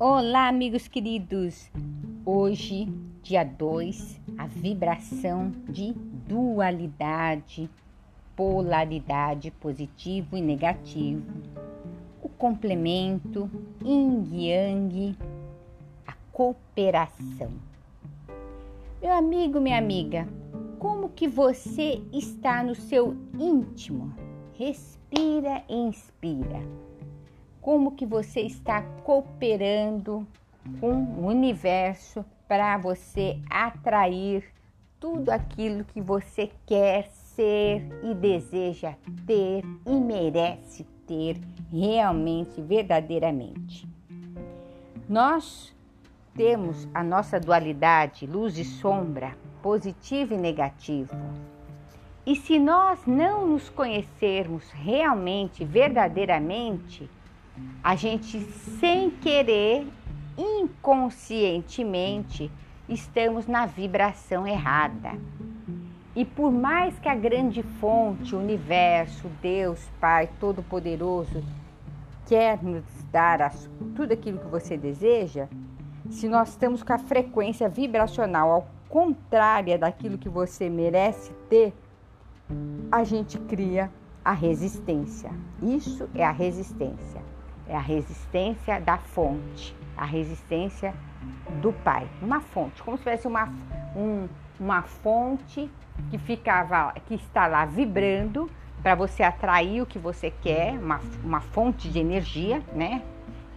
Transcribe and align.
Olá, 0.00 0.46
amigos 0.46 0.86
queridos! 0.86 1.68
Hoje, 2.24 2.86
dia 3.20 3.42
2, 3.42 4.20
a 4.38 4.46
vibração 4.46 5.50
de 5.68 5.92
dualidade, 5.92 7.68
polaridade 8.36 9.50
positivo 9.50 10.36
e 10.36 10.40
negativo, 10.40 11.26
o 12.22 12.28
complemento, 12.28 13.50
yin 13.84 14.24
yang, 14.30 15.16
a 16.06 16.14
cooperação. 16.30 17.50
Meu 19.02 19.12
amigo, 19.12 19.60
minha 19.60 19.78
amiga, 19.78 20.28
como 20.78 21.08
que 21.08 21.26
você 21.26 22.00
está 22.12 22.62
no 22.62 22.76
seu 22.76 23.16
íntimo? 23.36 24.14
Respira 24.54 25.64
e 25.68 25.74
inspira 25.74 26.87
como 27.68 27.92
que 27.92 28.06
você 28.06 28.40
está 28.40 28.80
cooperando 29.04 30.26
com 30.80 30.90
o 30.90 31.26
universo 31.26 32.24
para 32.48 32.78
você 32.78 33.38
atrair 33.50 34.42
tudo 34.98 35.28
aquilo 35.28 35.84
que 35.84 36.00
você 36.00 36.50
quer 36.64 37.10
ser 37.10 37.86
e 38.02 38.14
deseja 38.14 38.94
ter 39.26 39.62
e 39.84 40.00
merece 40.00 40.86
ter 41.06 41.38
realmente, 41.70 42.58
verdadeiramente. 42.62 43.86
Nós 45.06 45.76
temos 46.34 46.88
a 46.94 47.04
nossa 47.04 47.38
dualidade, 47.38 48.26
luz 48.26 48.56
e 48.56 48.64
sombra, 48.64 49.36
positivo 49.62 50.32
e 50.32 50.38
negativo. 50.38 51.14
E 52.24 52.34
se 52.34 52.58
nós 52.58 53.04
não 53.06 53.46
nos 53.46 53.68
conhecermos 53.68 54.70
realmente, 54.70 55.66
verdadeiramente, 55.66 57.10
a 57.82 57.96
gente 57.96 58.40
sem 58.80 59.10
querer, 59.10 59.86
inconscientemente, 60.36 62.50
estamos 62.88 63.46
na 63.46 63.66
vibração 63.66 64.44
errada. 64.46 65.12
E 66.14 66.24
por 66.24 66.50
mais 66.50 66.98
que 66.98 67.08
a 67.08 67.14
grande 67.14 67.62
fonte, 67.62 68.34
o 68.34 68.38
universo, 68.38 69.28
Deus, 69.40 69.88
Pai 70.00 70.28
Todo-Poderoso, 70.40 71.42
quer 72.26 72.62
nos 72.62 72.84
dar 73.10 73.50
tudo 73.94 74.12
aquilo 74.12 74.38
que 74.38 74.48
você 74.48 74.76
deseja, 74.76 75.48
se 76.10 76.28
nós 76.28 76.50
estamos 76.50 76.82
com 76.82 76.92
a 76.92 76.98
frequência 76.98 77.70
vibracional 77.70 78.50
ao 78.50 78.68
contrária 78.88 79.78
daquilo 79.78 80.18
que 80.18 80.28
você 80.28 80.68
merece 80.68 81.32
ter, 81.48 81.72
a 82.92 83.02
gente 83.04 83.38
cria 83.38 83.90
a 84.24 84.32
resistência. 84.32 85.30
Isso 85.62 86.08
é 86.14 86.24
a 86.24 86.32
resistência 86.32 87.22
é 87.68 87.76
a 87.76 87.80
resistência 87.80 88.80
da 88.80 88.96
fonte, 88.98 89.76
a 89.96 90.04
resistência 90.04 90.94
do 91.60 91.72
pai. 91.72 92.08
Uma 92.22 92.40
fonte, 92.40 92.82
como 92.82 92.96
se 92.96 93.02
tivesse 93.02 93.26
uma, 93.26 93.52
um, 93.94 94.28
uma 94.58 94.82
fonte 94.82 95.70
que 96.10 96.18
ficava, 96.18 96.92
que 97.06 97.14
está 97.14 97.46
lá 97.46 97.64
vibrando 97.64 98.50
para 98.82 98.94
você 98.94 99.22
atrair 99.22 99.82
o 99.82 99.86
que 99.86 99.98
você 99.98 100.30
quer, 100.30 100.78
uma, 100.78 101.00
uma 101.22 101.40
fonte 101.40 101.88
de 101.88 101.98
energia, 101.98 102.62
né? 102.72 103.02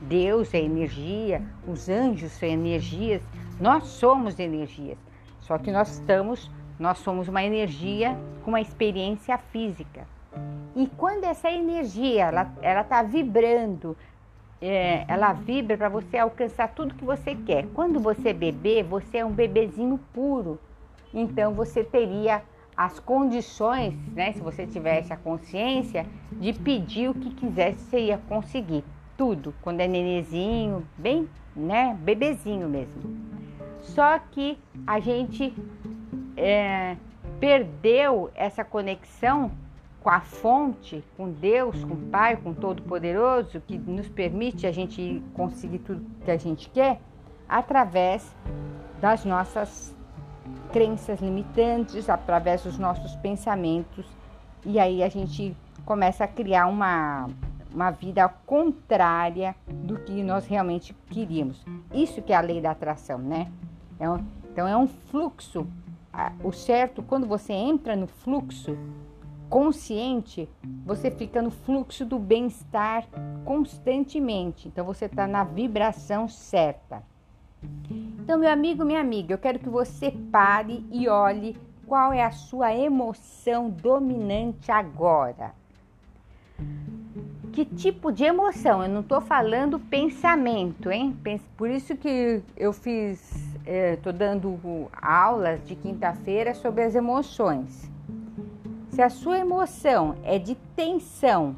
Deus 0.01 0.53
é 0.53 0.59
energia, 0.59 1.43
os 1.67 1.87
anjos 1.87 2.31
são 2.31 2.49
energias, 2.49 3.21
nós 3.59 3.85
somos 3.85 4.39
energias. 4.39 4.97
Só 5.41 5.57
que 5.59 5.71
nós 5.71 5.91
estamos, 5.91 6.49
nós 6.79 6.97
somos 6.97 7.27
uma 7.27 7.43
energia 7.43 8.17
com 8.43 8.49
uma 8.51 8.61
experiência 8.61 9.37
física. 9.37 10.07
E 10.75 10.87
quando 10.97 11.25
essa 11.25 11.51
energia 11.51 12.25
ela 12.25 12.53
ela 12.61 12.81
está 12.81 13.03
vibrando, 13.03 13.95
é, 14.61 15.03
ela 15.07 15.33
vibra 15.33 15.75
para 15.77 15.89
você 15.89 16.17
alcançar 16.17 16.69
tudo 16.69 16.95
que 16.95 17.03
você 17.03 17.35
quer. 17.35 17.65
Quando 17.73 17.99
você 17.99 18.31
beber, 18.31 18.83
você 18.83 19.17
é 19.17 19.25
um 19.25 19.31
bebezinho 19.31 19.99
puro. 20.13 20.59
Então 21.13 21.53
você 21.53 21.83
teria 21.83 22.43
as 22.75 22.99
condições, 22.99 23.93
né, 24.13 24.31
se 24.31 24.39
você 24.39 24.65
tivesse 24.65 25.11
a 25.11 25.17
consciência, 25.17 26.05
de 26.31 26.53
pedir 26.53 27.09
o 27.09 27.13
que 27.13 27.29
quisesse, 27.31 27.79
você 27.79 27.99
ia 27.99 28.17
conseguir. 28.17 28.83
Tudo, 29.17 29.53
quando 29.61 29.81
é 29.81 29.87
nenezinho, 29.87 30.87
bem, 30.97 31.29
né, 31.55 31.95
bebezinho 32.01 32.67
mesmo. 32.67 33.01
Só 33.81 34.17
que 34.17 34.57
a 34.87 34.99
gente 34.99 35.53
é, 36.37 36.95
perdeu 37.39 38.31
essa 38.33 38.63
conexão 38.63 39.51
com 40.01 40.09
a 40.09 40.19
fonte, 40.19 41.03
com 41.15 41.31
Deus, 41.31 41.83
com 41.83 41.93
o 41.93 42.09
Pai, 42.09 42.35
com 42.35 42.53
Todo-Poderoso, 42.53 43.61
que 43.61 43.77
nos 43.77 44.09
permite 44.09 44.65
a 44.65 44.71
gente 44.71 45.23
conseguir 45.33 45.79
tudo 45.79 46.03
que 46.25 46.31
a 46.31 46.37
gente 46.37 46.69
quer, 46.69 46.99
através 47.47 48.35
das 48.99 49.23
nossas 49.23 49.95
crenças 50.71 51.19
limitantes, 51.19 52.09
através 52.09 52.63
dos 52.63 52.79
nossos 52.79 53.15
pensamentos, 53.17 54.05
e 54.65 54.79
aí 54.79 55.03
a 55.03 55.09
gente 55.09 55.55
começa 55.85 56.23
a 56.23 56.27
criar 56.27 56.67
uma, 56.67 57.29
uma 57.73 57.91
vida 57.91 58.27
contrária 58.45 59.55
do 59.67 59.97
que 59.99 60.23
nós 60.23 60.47
realmente 60.47 60.95
queríamos. 61.09 61.63
Isso 61.93 62.21
que 62.21 62.33
é 62.33 62.35
a 62.35 62.41
lei 62.41 62.61
da 62.61 62.71
atração, 62.71 63.19
né? 63.19 63.51
É 63.99 64.09
um, 64.09 64.23
então 64.51 64.67
é 64.67 64.75
um 64.75 64.87
fluxo. 64.87 65.67
O 66.43 66.51
certo, 66.51 67.01
quando 67.01 67.25
você 67.25 67.53
entra 67.53 67.95
no 67.95 68.07
fluxo, 68.07 68.77
consciente, 69.51 70.47
você 70.85 71.11
fica 71.11 71.41
no 71.41 71.51
fluxo 71.51 72.05
do 72.05 72.17
bem-estar 72.17 73.05
constantemente. 73.43 74.69
Então 74.69 74.85
você 74.85 75.05
está 75.05 75.27
na 75.27 75.43
vibração 75.43 76.29
certa. 76.29 77.03
Então, 78.17 78.39
meu 78.39 78.49
amigo, 78.49 78.85
minha 78.85 79.01
amiga, 79.01 79.33
eu 79.33 79.37
quero 79.37 79.59
que 79.59 79.67
você 79.67 80.09
pare 80.31 80.85
e 80.89 81.09
olhe 81.09 81.57
qual 81.85 82.13
é 82.13 82.23
a 82.23 82.31
sua 82.31 82.73
emoção 82.73 83.69
dominante 83.69 84.71
agora. 84.71 85.53
Que 87.51 87.65
tipo 87.65 88.09
de 88.09 88.23
emoção? 88.23 88.81
Eu 88.81 88.89
não 88.89 89.01
estou 89.01 89.19
falando 89.19 89.77
pensamento, 89.77 90.89
hein? 90.89 91.13
Por 91.57 91.69
isso 91.69 91.97
que 91.97 92.41
eu 92.55 92.71
fiz, 92.71 93.53
estou 93.65 94.13
eh, 94.13 94.15
dando 94.15 94.89
aulas 94.93 95.67
de 95.67 95.75
quinta-feira 95.75 96.53
sobre 96.53 96.83
as 96.83 96.95
emoções. 96.95 97.90
Se 98.91 99.01
a 99.01 99.09
sua 99.09 99.39
emoção 99.39 100.17
é 100.21 100.37
de 100.37 100.53
tensão, 100.75 101.55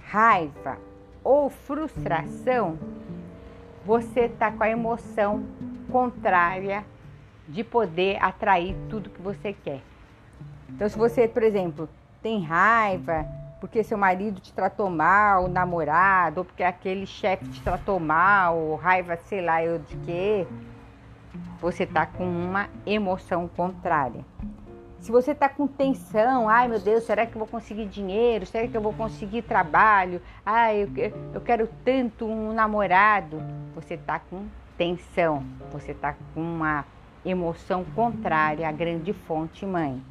raiva 0.00 0.78
ou 1.22 1.48
frustração, 1.48 2.76
você 3.86 4.22
está 4.22 4.50
com 4.50 4.64
a 4.64 4.68
emoção 4.68 5.44
contrária 5.92 6.84
de 7.46 7.62
poder 7.62 8.20
atrair 8.20 8.76
tudo 8.90 9.10
que 9.10 9.22
você 9.22 9.52
quer. 9.52 9.80
Então, 10.68 10.88
se 10.88 10.98
você, 10.98 11.28
por 11.28 11.44
exemplo, 11.44 11.88
tem 12.20 12.42
raiva 12.42 13.24
porque 13.60 13.84
seu 13.84 13.96
marido 13.96 14.40
te 14.40 14.52
tratou 14.52 14.90
mal, 14.90 15.44
o 15.44 15.48
namorado, 15.48 16.40
ou 16.40 16.44
porque 16.44 16.64
aquele 16.64 17.06
chefe 17.06 17.46
te 17.46 17.62
tratou 17.62 18.00
mal, 18.00 18.58
ou 18.58 18.74
raiva, 18.74 19.16
sei 19.16 19.40
lá, 19.40 19.64
eu 19.64 19.78
de 19.78 19.96
quê, 19.98 20.46
você 21.60 21.84
está 21.84 22.04
com 22.04 22.24
uma 22.24 22.68
emoção 22.84 23.46
contrária. 23.46 24.24
Se 25.04 25.12
você 25.12 25.32
está 25.32 25.50
com 25.50 25.66
tensão, 25.66 26.48
ai 26.48 26.66
meu 26.66 26.80
Deus, 26.80 27.04
será 27.04 27.26
que 27.26 27.34
eu 27.34 27.38
vou 27.38 27.46
conseguir 27.46 27.84
dinheiro? 27.84 28.46
Será 28.46 28.66
que 28.66 28.74
eu 28.74 28.80
vou 28.80 28.94
conseguir 28.94 29.42
trabalho? 29.42 30.18
Ai, 30.46 30.88
eu, 30.96 31.12
eu 31.34 31.40
quero 31.42 31.68
tanto 31.84 32.24
um 32.24 32.54
namorado. 32.54 33.38
Você 33.74 33.96
está 33.96 34.18
com 34.18 34.46
tensão, 34.78 35.44
você 35.70 35.92
está 35.92 36.14
com 36.32 36.40
uma 36.40 36.86
emoção 37.22 37.84
contrária 37.94 38.66
à 38.66 38.72
grande 38.72 39.12
fonte 39.12 39.66
mãe. 39.66 40.02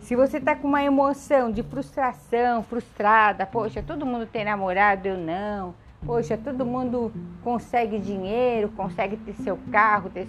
Se 0.00 0.16
você 0.16 0.38
está 0.38 0.56
com 0.56 0.68
uma 0.68 0.82
emoção 0.82 1.52
de 1.52 1.62
frustração, 1.62 2.62
frustrada, 2.62 3.44
poxa, 3.44 3.82
todo 3.82 4.06
mundo 4.06 4.24
tem 4.24 4.42
namorado, 4.42 5.06
eu 5.06 5.18
não. 5.18 5.74
Poxa, 6.02 6.38
todo 6.38 6.64
mundo 6.64 7.12
consegue 7.42 7.98
dinheiro, 7.98 8.70
consegue 8.70 9.18
ter 9.18 9.34
seu 9.34 9.58
carro, 9.70 10.08
ter 10.08 10.26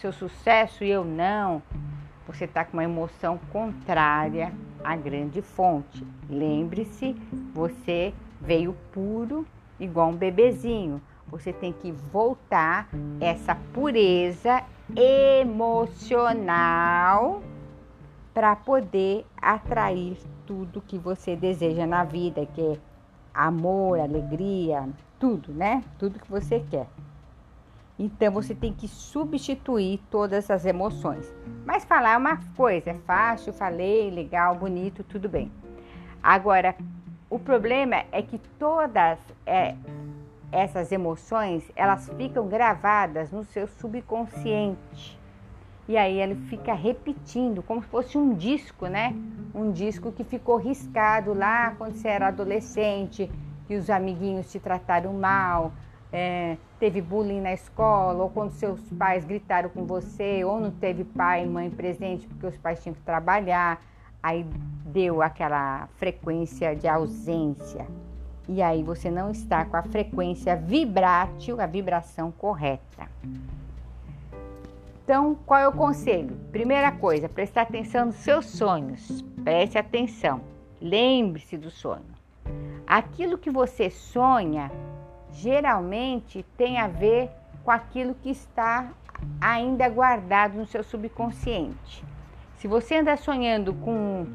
seu 0.00 0.10
sucesso 0.10 0.82
e 0.82 0.88
eu 0.88 1.04
não 1.04 1.60
você 2.32 2.44
está 2.44 2.64
com 2.64 2.74
uma 2.74 2.84
emoção 2.84 3.40
contrária 3.52 4.52
à 4.84 4.94
grande 4.94 5.42
fonte. 5.42 6.06
Lembre-se, 6.28 7.16
você 7.52 8.14
veio 8.40 8.76
puro, 8.92 9.44
igual 9.80 10.10
um 10.10 10.16
bebezinho. 10.16 11.02
Você 11.26 11.52
tem 11.52 11.72
que 11.72 11.90
voltar 11.90 12.88
essa 13.20 13.56
pureza 13.72 14.62
emocional 15.40 16.22
para 18.32 18.54
poder 18.54 19.26
atrair 19.36 20.16
tudo 20.46 20.80
que 20.80 20.98
você 20.98 21.34
deseja 21.34 21.84
na 21.86 22.04
vida, 22.04 22.46
que 22.46 22.60
é 22.60 22.78
amor, 23.34 23.98
alegria, 23.98 24.88
tudo, 25.18 25.52
né? 25.52 25.82
Tudo 25.98 26.20
que 26.20 26.30
você 26.30 26.60
quer. 26.70 26.86
Então 28.02 28.32
você 28.32 28.54
tem 28.54 28.72
que 28.72 28.88
substituir 28.88 30.00
todas 30.10 30.50
as 30.50 30.64
emoções. 30.64 31.30
Mas 31.66 31.84
falar 31.84 32.12
é 32.12 32.16
uma 32.16 32.38
coisa, 32.56 32.92
é 32.92 32.94
fácil, 32.94 33.52
falei, 33.52 34.10
legal, 34.10 34.54
bonito, 34.54 35.04
tudo 35.04 35.28
bem. 35.28 35.52
Agora, 36.22 36.74
o 37.28 37.38
problema 37.38 38.02
é 38.10 38.22
que 38.22 38.38
todas, 38.58 39.18
é, 39.44 39.74
essas 40.50 40.90
emoções, 40.90 41.70
elas 41.76 42.08
ficam 42.16 42.48
gravadas 42.48 43.30
no 43.30 43.44
seu 43.44 43.66
subconsciente. 43.66 45.20
E 45.86 45.94
aí 45.94 46.22
ele 46.22 46.36
fica 46.48 46.72
repetindo, 46.72 47.62
como 47.62 47.82
se 47.82 47.88
fosse 47.88 48.16
um 48.16 48.32
disco, 48.32 48.86
né? 48.86 49.14
Um 49.54 49.72
disco 49.72 50.10
que 50.10 50.24
ficou 50.24 50.56
riscado 50.56 51.34
lá 51.34 51.74
quando 51.76 51.96
você 51.96 52.08
era 52.08 52.28
adolescente, 52.28 53.30
que 53.66 53.76
os 53.76 53.90
amiguinhos 53.90 54.50
te 54.50 54.58
trataram 54.58 55.12
mal, 55.12 55.70
é, 56.12 56.56
teve 56.78 57.00
bullying 57.00 57.40
na 57.40 57.52
escola, 57.52 58.24
ou 58.24 58.30
quando 58.30 58.52
seus 58.52 58.80
pais 58.98 59.24
gritaram 59.24 59.68
com 59.68 59.84
você, 59.84 60.44
ou 60.44 60.60
não 60.60 60.70
teve 60.70 61.04
pai 61.04 61.44
e 61.44 61.46
mãe 61.46 61.70
presente 61.70 62.26
porque 62.26 62.46
os 62.46 62.56
pais 62.56 62.82
tinham 62.82 62.94
que 62.94 63.02
trabalhar, 63.02 63.80
aí 64.22 64.44
deu 64.86 65.22
aquela 65.22 65.88
frequência 65.96 66.74
de 66.74 66.88
ausência. 66.88 67.86
E 68.48 68.60
aí 68.60 68.82
você 68.82 69.10
não 69.10 69.30
está 69.30 69.64
com 69.64 69.76
a 69.76 69.82
frequência 69.82 70.56
vibrátil, 70.56 71.60
a 71.60 71.66
vibração 71.66 72.32
correta. 72.32 73.08
Então, 75.04 75.36
qual 75.46 75.60
é 75.60 75.68
o 75.68 75.72
conselho? 75.72 76.36
Primeira 76.50 76.90
coisa, 76.92 77.28
prestar 77.28 77.62
atenção 77.62 78.06
nos 78.06 78.16
seus 78.16 78.46
sonhos. 78.46 79.22
Preste 79.44 79.78
atenção. 79.78 80.40
Lembre-se 80.80 81.56
do 81.56 81.70
sonho. 81.70 82.04
Aquilo 82.86 83.38
que 83.38 83.50
você 83.50 83.90
sonha 83.90 84.70
geralmente 85.32 86.44
tem 86.56 86.78
a 86.78 86.86
ver 86.86 87.30
com 87.64 87.70
aquilo 87.70 88.14
que 88.14 88.30
está 88.30 88.88
ainda 89.40 89.88
guardado 89.88 90.56
no 90.56 90.66
seu 90.66 90.82
subconsciente. 90.82 92.04
Se 92.56 92.68
você 92.68 92.96
anda 92.96 93.16
sonhando 93.16 93.72
com 93.74 94.26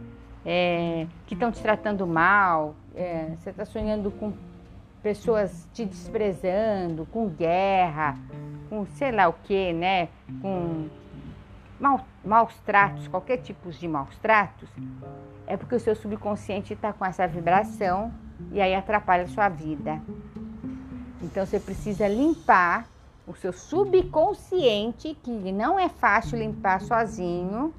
é, 0.46 1.08
que 1.26 1.34
estão 1.34 1.52
te 1.52 1.62
tratando 1.62 2.06
mal, 2.06 2.76
é, 2.96 3.36
você 3.38 3.50
está 3.50 3.66
sonhando 3.66 4.12
com 4.12 4.34
pessoas 5.02 5.68
te 5.74 5.86
desprezando, 5.86 7.06
com 7.08 7.28
guerra, 7.30 8.18
com 8.70 8.86
sei 8.88 9.12
lá 9.12 9.28
o 9.28 9.34
que, 9.34 9.74
né? 9.74 10.10
Com 10.42 10.88
mal, 11.80 12.06
maus 12.24 12.58
tratos, 12.62 13.08
qualquer 13.08 13.38
tipo 13.38 13.70
de 13.70 13.88
maus 13.88 14.18
tratos, 14.18 14.70
é 15.46 15.56
porque 15.58 15.76
o 15.76 15.80
seu 15.80 15.96
subconsciente 15.96 16.74
está 16.74 16.92
com 16.92 17.06
essa 17.06 17.28
vibração 17.28 18.12
e 18.52 18.62
aí 18.62 18.74
atrapalha 18.74 19.24
a 19.24 19.28
sua 19.28 19.50
vida. 19.50 20.02
Então 21.22 21.46
você 21.46 21.60
precisa 21.60 22.08
limpar 22.08 22.88
o 23.28 23.36
seu 23.36 23.52
subconsciente, 23.52 25.18
que 25.24 25.52
não 25.52 25.80
é 25.80 25.90
fácil 25.90 26.38
limpar 26.38 26.82
sozinho, 26.82 27.74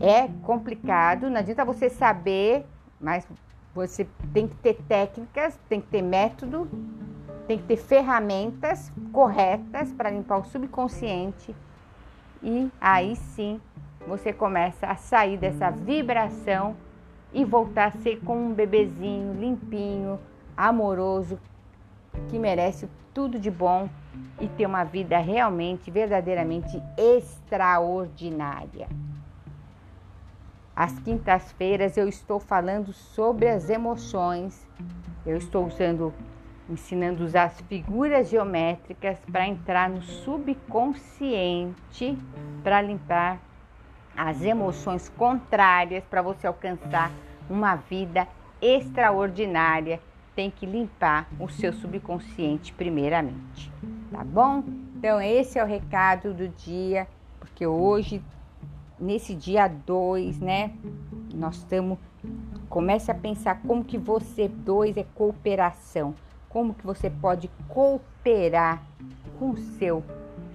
é 0.00 0.28
complicado, 0.42 1.28
não 1.28 1.38
adianta 1.38 1.64
você 1.64 1.90
saber, 1.90 2.64
mas 3.00 3.26
você 3.74 4.06
tem 4.32 4.48
que 4.48 4.56
ter 4.56 4.74
técnicas, 4.88 5.58
tem 5.68 5.80
que 5.80 5.88
ter 5.88 6.02
método, 6.02 6.68
tem 7.46 7.58
que 7.58 7.64
ter 7.64 7.76
ferramentas 7.76 8.92
corretas 9.12 9.92
para 9.92 10.10
limpar 10.10 10.38
o 10.38 10.44
subconsciente. 10.44 11.54
E 12.42 12.70
aí 12.80 13.16
sim 13.16 13.60
você 14.06 14.32
começa 14.32 14.86
a 14.86 14.96
sair 14.96 15.36
dessa 15.36 15.70
vibração 15.70 16.76
e 17.32 17.44
voltar 17.44 17.86
a 17.86 17.90
ser 17.90 18.20
como 18.20 18.40
um 18.40 18.54
bebezinho 18.54 19.34
limpinho, 19.34 20.18
amoroso, 20.56 21.38
que 22.28 22.38
merece 22.38 22.86
tudo 23.14 23.38
de 23.38 23.50
bom 23.50 23.88
e 24.40 24.48
ter 24.48 24.66
uma 24.66 24.84
vida 24.84 25.18
realmente, 25.18 25.90
verdadeiramente 25.90 26.80
extraordinária. 26.96 28.88
Às 30.74 30.98
quintas-feiras 31.00 31.96
eu 31.96 32.08
estou 32.08 32.38
falando 32.38 32.92
sobre 32.92 33.48
as 33.48 33.68
emoções. 33.68 34.64
Eu 35.26 35.36
estou 35.36 35.66
usando, 35.66 36.14
ensinando 36.70 37.24
usar 37.24 37.46
as 37.46 37.60
figuras 37.62 38.28
geométricas 38.28 39.18
para 39.32 39.48
entrar 39.48 39.90
no 39.90 40.00
subconsciente, 40.00 42.16
para 42.62 42.80
limpar 42.80 43.40
as 44.16 44.40
emoções 44.42 45.08
contrárias, 45.08 46.04
para 46.04 46.22
você 46.22 46.46
alcançar 46.46 47.10
uma 47.50 47.74
vida 47.74 48.28
extraordinária. 48.62 50.00
Tem 50.38 50.52
que 50.52 50.64
limpar 50.64 51.28
o 51.40 51.48
seu 51.48 51.72
subconsciente 51.72 52.72
primeiramente, 52.72 53.72
tá 54.08 54.22
bom? 54.22 54.62
Então 54.96 55.20
esse 55.20 55.58
é 55.58 55.64
o 55.64 55.66
recado 55.66 56.32
do 56.32 56.46
dia, 56.46 57.08
porque 57.40 57.66
hoje 57.66 58.22
nesse 59.00 59.34
dia 59.34 59.66
2, 59.66 60.38
né? 60.38 60.70
Nós 61.34 61.56
estamos 61.56 61.98
comece 62.68 63.10
a 63.10 63.16
pensar 63.16 63.60
como 63.62 63.84
que 63.84 63.98
você 63.98 64.46
dois 64.46 64.96
é 64.96 65.04
cooperação, 65.12 66.14
como 66.48 66.72
que 66.72 66.86
você 66.86 67.10
pode 67.10 67.50
cooperar 67.66 68.80
com 69.40 69.50
o 69.50 69.56
seu 69.56 70.04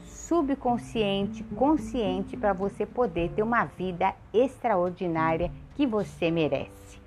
subconsciente, 0.06 1.44
consciente 1.58 2.38
para 2.38 2.54
você 2.54 2.86
poder 2.86 3.32
ter 3.32 3.44
uma 3.44 3.66
vida 3.66 4.16
extraordinária 4.34 5.52
que 5.76 5.86
você 5.86 6.32
merece. 6.32 7.03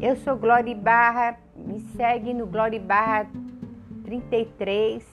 Eu 0.00 0.16
sou 0.16 0.36
Glória 0.36 0.74
Barra, 0.74 1.36
me 1.56 1.80
segue 1.96 2.32
no 2.32 2.46
Glória 2.46 2.78
Barra 2.78 3.26
33 4.04 5.04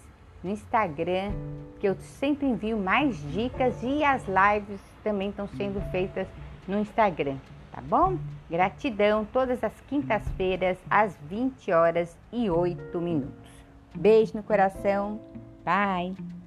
no 0.43 0.51
Instagram, 0.51 1.31
que 1.79 1.87
eu 1.87 1.95
sempre 1.95 2.45
envio 2.45 2.77
mais 2.77 3.17
dicas 3.31 3.81
e 3.81 4.03
as 4.03 4.23
lives 4.27 4.79
também 5.03 5.29
estão 5.29 5.47
sendo 5.47 5.81
feitas 5.89 6.27
no 6.67 6.79
Instagram, 6.79 7.37
tá 7.71 7.81
bom? 7.81 8.17
Gratidão, 8.49 9.25
todas 9.25 9.63
as 9.63 9.73
quintas-feiras, 9.87 10.77
às 10.89 11.17
20 11.27 11.71
horas 11.71 12.15
e 12.31 12.49
8 12.49 13.01
minutos. 13.01 13.51
Beijo 13.95 14.35
no 14.35 14.43
coração. 14.43 15.19
Bye! 15.65 16.42